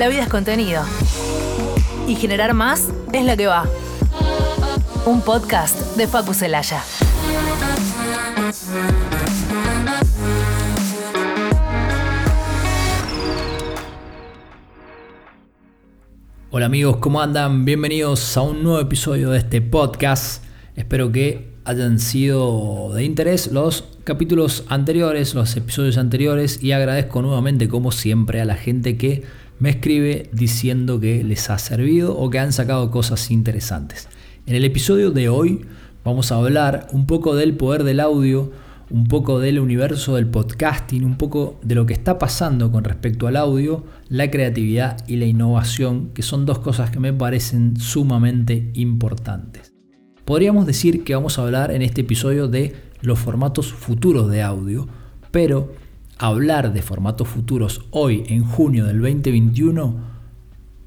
[0.00, 0.82] La vida es contenido.
[2.08, 3.68] Y generar más es lo que va.
[5.04, 6.82] Un podcast de Facu Celaya.
[16.50, 17.66] Hola amigos, ¿cómo andan?
[17.66, 20.42] Bienvenidos a un nuevo episodio de este podcast.
[20.76, 27.68] Espero que hayan sido de interés los capítulos anteriores, los episodios anteriores y agradezco nuevamente
[27.68, 29.24] como siempre a la gente que
[29.60, 34.08] me escribe diciendo que les ha servido o que han sacado cosas interesantes.
[34.46, 35.66] En el episodio de hoy
[36.02, 38.50] vamos a hablar un poco del poder del audio,
[38.88, 43.26] un poco del universo del podcasting, un poco de lo que está pasando con respecto
[43.26, 48.70] al audio, la creatividad y la innovación, que son dos cosas que me parecen sumamente
[48.74, 49.74] importantes.
[50.24, 54.88] Podríamos decir que vamos a hablar en este episodio de los formatos futuros de audio,
[55.30, 55.72] pero
[56.20, 60.10] hablar de formatos futuros hoy, en junio del 2021,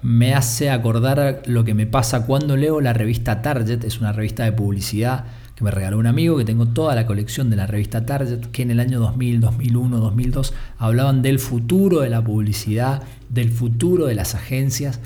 [0.00, 4.44] me hace acordar lo que me pasa cuando leo la revista Target, es una revista
[4.44, 8.06] de publicidad que me regaló un amigo, que tengo toda la colección de la revista
[8.06, 13.50] Target, que en el año 2000, 2001, 2002 hablaban del futuro de la publicidad, del
[13.50, 14.98] futuro de las agencias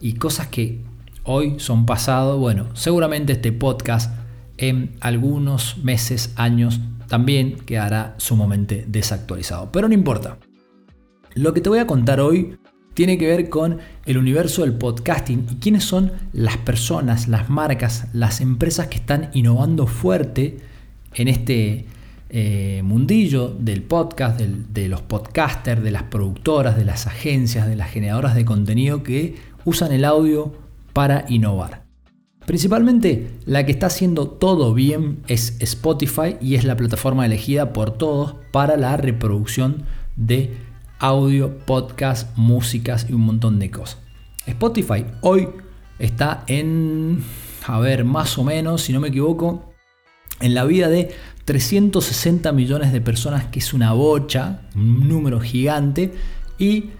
[0.00, 0.82] y cosas que
[1.24, 2.38] hoy son pasado.
[2.38, 4.14] Bueno, seguramente este podcast
[4.56, 9.70] en algunos meses, años, también quedará sumamente desactualizado.
[9.72, 10.38] Pero no importa.
[11.34, 12.56] Lo que te voy a contar hoy
[12.94, 18.06] tiene que ver con el universo del podcasting y quiénes son las personas, las marcas,
[18.12, 20.58] las empresas que están innovando fuerte
[21.14, 21.86] en este
[22.30, 27.90] eh, mundillo del podcast, de los podcasters, de las productoras, de las agencias, de las
[27.90, 30.52] generadoras de contenido que usan el audio
[30.92, 31.83] para innovar.
[32.46, 37.92] Principalmente la que está haciendo todo bien es Spotify y es la plataforma elegida por
[37.92, 39.84] todos para la reproducción
[40.16, 40.56] de
[40.98, 43.98] audio, podcast, músicas y un montón de cosas.
[44.46, 45.48] Spotify hoy
[45.98, 47.22] está en,
[47.66, 49.72] a ver, más o menos, si no me equivoco,
[50.40, 56.12] en la vida de 360 millones de personas, que es una bocha, un número gigante,
[56.58, 56.90] y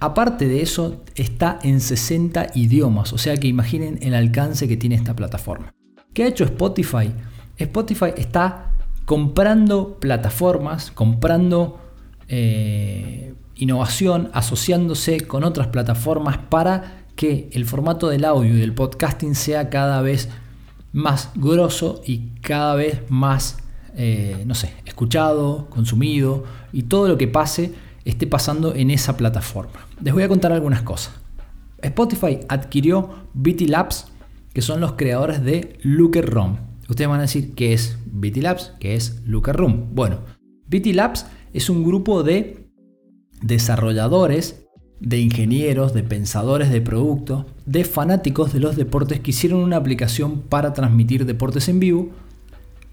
[0.00, 4.94] aparte de eso está en 60 idiomas, o sea que imaginen el alcance que tiene
[4.96, 5.74] esta plataforma.
[6.12, 7.12] ¿Qué ha hecho Spotify?
[7.56, 8.72] Spotify está
[9.04, 11.80] comprando plataformas, comprando
[12.28, 19.34] eh, innovación asociándose con otras plataformas para que el formato del audio y del podcasting
[19.34, 20.28] sea cada vez
[20.92, 23.58] más grosso y cada vez más,
[23.96, 29.86] eh, no sé, escuchado, consumido y todo lo que pase esté pasando en esa plataforma.
[30.02, 31.14] Les voy a contar algunas cosas.
[31.82, 34.06] Spotify adquirió BT Labs,
[34.52, 36.58] que son los creadores de Looker Room.
[36.88, 39.88] Ustedes van a decir qué es BT Labs, qué es Looker Room.
[39.92, 40.18] Bueno,
[40.68, 42.68] BT Labs es un grupo de
[43.42, 44.66] desarrolladores,
[45.00, 50.40] de ingenieros, de pensadores de producto, de fanáticos de los deportes que hicieron una aplicación
[50.40, 52.10] para transmitir deportes en vivo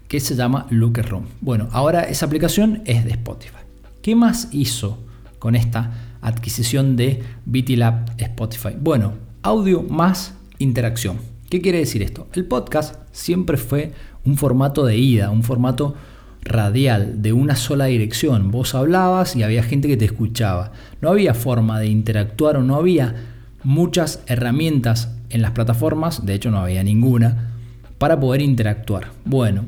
[0.08, 1.24] que se llama Looker Room.
[1.40, 3.62] Bueno, ahora esa aplicación es de Spotify.
[4.02, 4.98] ¿Qué más hizo
[5.38, 7.70] con esta adquisición de BT
[8.18, 8.70] Spotify?
[8.76, 11.18] Bueno, audio más interacción.
[11.48, 12.26] ¿Qué quiere decir esto?
[12.32, 13.92] El podcast siempre fue
[14.24, 15.94] un formato de ida, un formato
[16.42, 18.50] radial, de una sola dirección.
[18.50, 20.72] Vos hablabas y había gente que te escuchaba.
[21.00, 23.14] No había forma de interactuar o no había
[23.62, 27.52] muchas herramientas en las plataformas, de hecho no había ninguna,
[27.98, 29.12] para poder interactuar.
[29.24, 29.64] Bueno,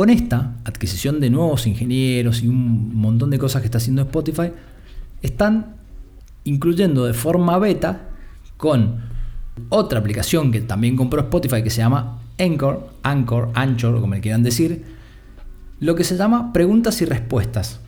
[0.00, 4.50] con esta adquisición de nuevos ingenieros y un montón de cosas que está haciendo Spotify,
[5.20, 5.76] están
[6.44, 8.08] incluyendo de forma beta
[8.56, 9.02] con
[9.68, 14.42] otra aplicación que también compró Spotify que se llama Anchor, Anchor, Anchor, como le quieran
[14.42, 14.86] decir,
[15.80, 17.80] lo que se llama preguntas y respuestas.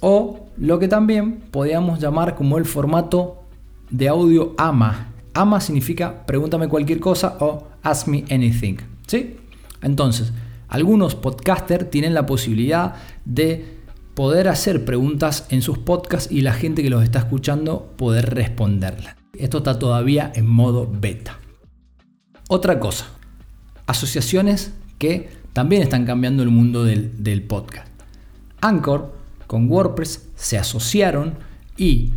[0.00, 3.44] O lo que también podríamos llamar como el formato
[3.88, 5.08] de audio AMA.
[5.32, 8.76] AMA significa pregúntame cualquier cosa o ask me anything.
[9.06, 9.38] ¿Sí?
[9.80, 10.34] Entonces,
[10.68, 12.94] algunos podcasters tienen la posibilidad
[13.24, 13.76] de
[14.14, 19.16] poder hacer preguntas en sus podcasts y la gente que los está escuchando poder responderlas.
[19.34, 21.38] Esto está todavía en modo beta.
[22.48, 23.08] Otra cosa,
[23.86, 27.88] asociaciones que también están cambiando el mundo del, podcast.
[28.60, 29.14] Anchor
[29.46, 31.34] con WordPress se asociaron
[31.76, 32.14] y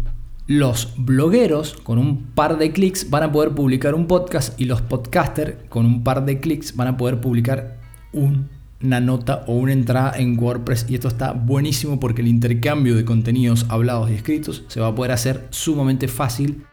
[0.47, 4.81] los blogueros con un par de clics van a poder publicar un podcast y los
[4.81, 7.78] podcasters con un par de clics van a poder publicar
[8.13, 13.05] una nota o una entrada en WordPress y esto está buenísimo porque el intercambio de
[13.05, 16.65] contenidos hablados y escritos se va a poder hacer sumamente fácil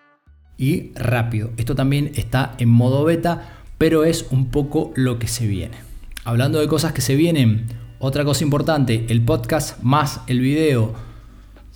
[0.57, 1.51] y rápido.
[1.57, 5.77] Esto también está en modo beta, pero es un poco lo que se viene.
[6.25, 7.67] Hablando de cosas que se vienen,
[7.99, 10.95] otra cosa importante, el podcast más el video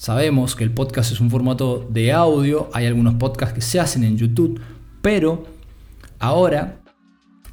[0.00, 4.02] Sabemos que el podcast es un formato de audio, hay algunos podcasts que se hacen
[4.02, 4.58] en YouTube,
[5.02, 5.44] pero
[6.18, 6.79] ahora,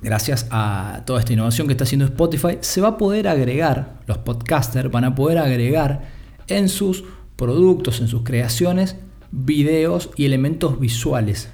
[0.02, 4.20] gracias a toda esta innovación que está haciendo Spotify, se va a poder agregar, los
[4.20, 6.10] podcasters van a poder agregar
[6.48, 7.04] en sus
[7.36, 8.96] productos, en sus creaciones,
[9.32, 11.50] videos y elementos visuales.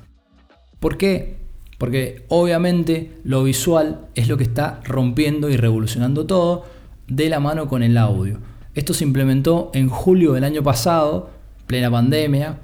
[0.80, 1.38] ¿Por qué?
[1.78, 6.66] Porque obviamente lo visual es lo que está rompiendo y revolucionando todo
[7.08, 8.40] de la mano con el audio.
[8.76, 11.30] Esto se implementó en julio del año pasado,
[11.68, 12.60] plena pandemia.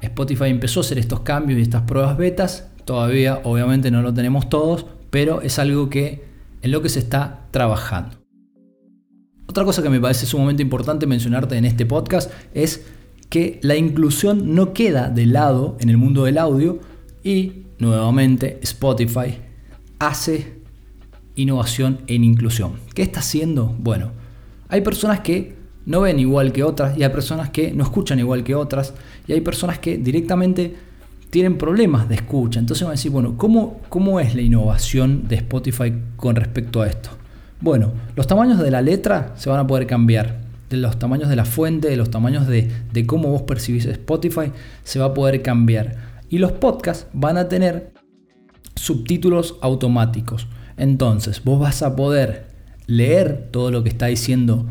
[0.00, 2.68] Spotify empezó a hacer estos cambios y estas pruebas betas.
[2.84, 6.24] Todavía obviamente no lo tenemos todos, pero es algo que
[6.62, 8.16] en lo que se está trabajando.
[9.46, 12.86] Otra cosa que me parece sumamente importante mencionarte en este podcast es
[13.28, 16.80] que la inclusión no queda de lado en el mundo del audio
[17.24, 19.38] y nuevamente Spotify
[19.98, 20.60] hace
[21.34, 22.74] innovación en inclusión.
[22.94, 23.74] ¿Qué está haciendo?
[23.78, 24.12] Bueno,
[24.68, 25.56] hay personas que
[25.86, 28.94] no ven igual que otras y hay personas que no escuchan igual que otras
[29.26, 30.76] y hay personas que directamente
[31.30, 32.60] tienen problemas de escucha.
[32.60, 36.88] Entonces van a decir, bueno, ¿cómo, cómo es la innovación de Spotify con respecto a
[36.88, 37.10] esto?
[37.60, 40.40] Bueno, los tamaños de la letra se van a poder cambiar.
[40.68, 44.52] De los tamaños de la fuente, de los tamaños de, de cómo vos percibís Spotify,
[44.84, 45.96] se va a poder cambiar.
[46.28, 47.92] Y los podcasts van a tener
[48.76, 50.46] subtítulos automáticos.
[50.76, 52.46] Entonces, vos vas a poder
[52.86, 54.66] leer todo lo que está diciendo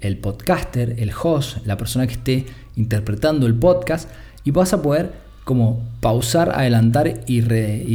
[0.00, 2.46] el podcaster, el host, la persona que esté
[2.76, 4.10] interpretando el podcast
[4.44, 7.42] y vas a poder como pausar, adelantar y,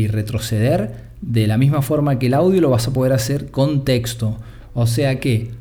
[0.08, 4.38] retroceder de la misma forma que el audio lo vas a poder hacer con texto.
[4.74, 5.52] O sea que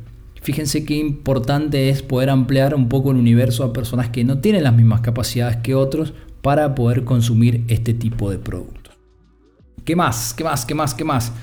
[0.41, 4.63] fíjense qué importante es poder ampliar un poco el universo a personas que no tienen
[4.63, 8.95] las mismas capacidades que otros para poder consumir este tipo de productos.
[9.83, 10.33] ¿Qué más?
[10.33, 10.65] ¿Qué más?
[10.65, 10.93] ¿Qué más?
[10.93, 11.33] ¿Qué más?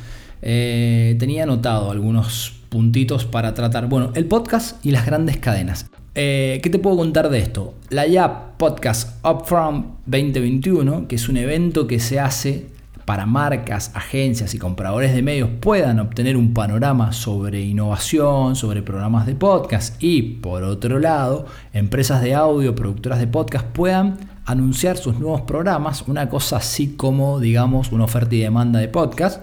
[0.43, 3.89] Eh, tenía anotado algunos puntitos para tratar.
[3.89, 5.91] Bueno, el podcast y las grandes cadenas.
[6.19, 7.75] Eh, ¿Qué te puedo contar de esto?
[7.91, 12.69] La YAP Podcast Upfront 2021, que es un evento que se hace
[13.05, 19.27] para marcas, agencias y compradores de medios puedan obtener un panorama sobre innovación, sobre programas
[19.27, 24.17] de podcast y por otro lado, empresas de audio, productoras de podcast puedan
[24.47, 29.43] anunciar sus nuevos programas, una cosa así como digamos una oferta y demanda de podcast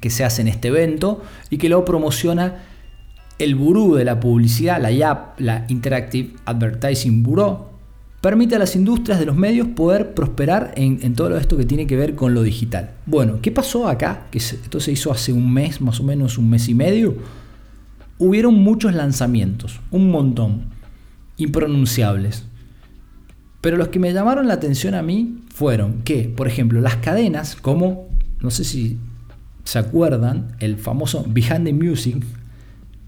[0.00, 2.76] que se hace en este evento y que lo promociona
[3.38, 7.68] el Burú de la publicidad, la IAP, la Interactive Advertising Bureau,
[8.20, 11.96] permite a las industrias de los medios poder prosperar en, todo esto que tiene que
[11.96, 12.90] ver con lo digital.
[13.06, 14.26] Bueno, ¿qué pasó acá?
[14.30, 17.16] Que esto se hizo hace un mes, más o menos un mes y medio.
[18.18, 20.64] Hubieron muchos lanzamientos, un montón,
[21.36, 22.44] impronunciables.
[23.60, 27.54] Pero los que me llamaron la atención a mí fueron que, por ejemplo, las cadenas
[27.54, 28.08] como,
[28.40, 28.98] no sé si
[29.68, 30.56] ¿Se acuerdan?
[30.60, 32.24] El famoso Behind the Music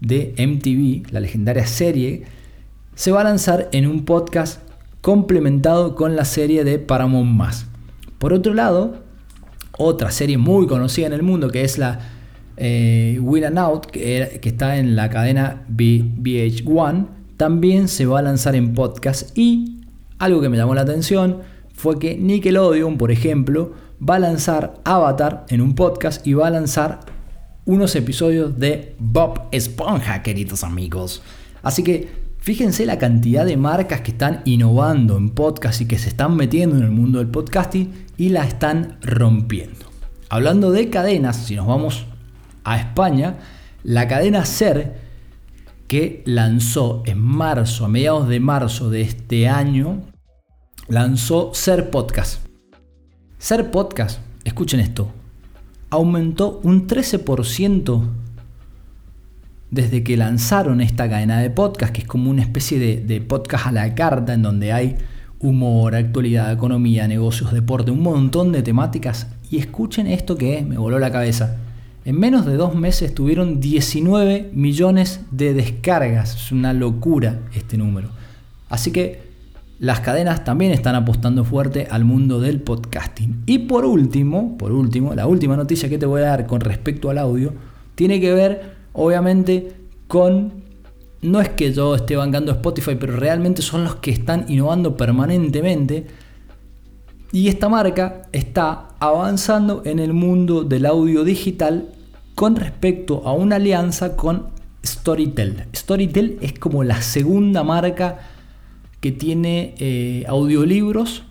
[0.01, 2.23] de MTV, la legendaria serie,
[2.95, 4.61] se va a lanzar en un podcast
[4.99, 7.53] complementado con la serie de Paramount.
[8.17, 9.03] Por otro lado,
[9.77, 11.99] otra serie muy conocida en el mundo que es la
[12.57, 17.07] eh, Win and Out, que, que, está en la cadena VH1,
[17.37, 19.35] también se va a lanzar en podcast.
[19.35, 19.81] Y
[20.19, 21.37] algo que me llamó la atención
[21.73, 23.73] fue que Nickelodeon, por ejemplo,
[24.07, 26.99] va a lanzar Avatar en un podcast y va a lanzar
[27.65, 31.21] unos episodios de Bob Esponja, queridos amigos.
[31.61, 32.09] Así que
[32.39, 36.77] fíjense la cantidad de marcas que están innovando en podcast y que se están metiendo
[36.77, 39.85] en el mundo del podcasting y la están rompiendo.
[40.29, 42.05] Hablando de cadenas, si nos vamos
[42.63, 43.37] a España,
[43.83, 45.11] la cadena Ser,
[45.87, 50.03] que lanzó en marzo, a mediados de marzo de este año,
[50.87, 52.45] lanzó Ser Podcast.
[53.37, 55.11] Ser podcast, escuchen esto,
[55.91, 58.01] aumentó un 13%
[59.69, 63.71] desde que lanzaron esta cadena de podcast, que es como una especie de, podcast a
[63.71, 64.97] la carta en donde hay
[65.39, 69.27] humor, actualidad, economía, negocios, deporte, un montón de temáticas.
[69.49, 71.57] Y escuchen esto que me voló la cabeza.
[72.05, 76.35] En menos de dos meses tuvieron 19 millones de descargas.
[76.35, 78.09] Es una locura este número.
[78.69, 79.30] Así que
[79.81, 83.41] las cadenas también están apostando fuerte al mundo del podcasting.
[83.47, 87.09] Y por último, por último, la última noticia que te voy a dar con respecto
[87.09, 87.51] al audio
[87.95, 89.73] tiene que ver obviamente
[90.07, 90.53] con
[91.23, 96.05] no es que yo esté bancando Spotify, pero realmente son los que están innovando permanentemente.
[97.31, 101.89] Y esta marca está avanzando en el mundo del audio digital
[102.35, 104.49] con respecto a una alianza con
[104.85, 105.65] Storytel.
[105.75, 108.19] Storytel es como la segunda marca
[109.01, 111.23] que tiene eh, audiolibros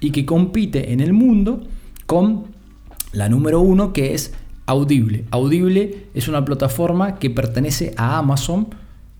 [0.00, 1.66] y que compite en el mundo
[2.06, 2.44] con
[3.12, 4.32] la número uno que es
[4.66, 5.24] Audible.
[5.30, 8.68] Audible es una plataforma que pertenece a Amazon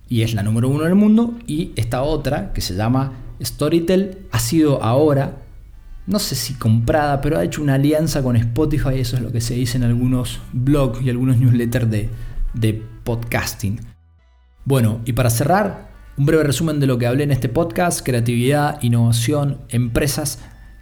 [0.07, 1.35] y es la número uno del mundo.
[1.47, 5.39] Y esta otra, que se llama Storytel, ha sido ahora,
[6.07, 8.99] no sé si comprada, pero ha hecho una alianza con Spotify.
[9.01, 12.11] Eso es lo que se dice en algunos blogs y algunos newsletters de,
[12.53, 13.81] de podcasting.
[14.67, 18.83] Bueno, y para cerrar, un breve resumen de lo que hablé en este podcast, creatividad,
[18.83, 20.41] innovación, empresas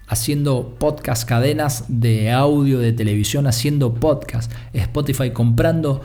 [0.09, 6.01] haciendo podcast, cadenas de audio, de televisión, haciendo podcast, Spotify comprando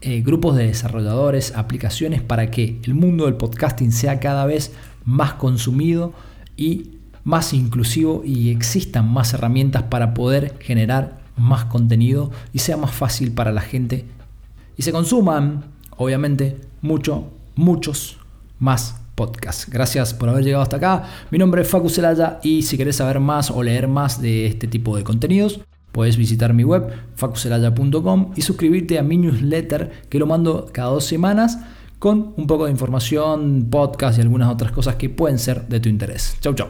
[0.00, 4.72] eh, grupos de desarrolladores, aplicaciones para que el mundo del podcasting sea cada vez
[5.04, 6.12] más consumido
[6.56, 12.90] y más inclusivo y existan más herramientas para poder generar más contenido y sea más
[12.90, 14.06] fácil para la gente.
[14.76, 18.18] Y se consuman, obviamente, mucho, muchos
[18.58, 19.68] más podcasts.
[19.68, 21.04] Gracias por haber llegado hasta acá.
[21.30, 24.66] Mi nombre es Facu Celaya y si querés saber más o leer más de este
[24.68, 25.60] tipo de contenidos,
[25.92, 31.04] puedes visitar mi web facucelaya.com y suscribirte a mi newsletter que lo mando cada dos
[31.04, 31.58] semanas
[31.98, 35.88] con un poco de información, podcast y algunas otras cosas que pueden ser de tu
[35.88, 36.36] interés.
[36.40, 36.68] Chau, chau.